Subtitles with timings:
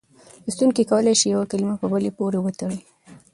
[0.45, 2.79] لوستونکی کولای شي چې یوه کلمه په بلې پورې وتړي.